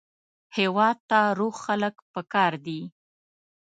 [0.57, 2.79] هېواد ته روغ خلک پکار دي